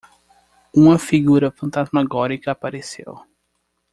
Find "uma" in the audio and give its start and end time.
0.75-0.97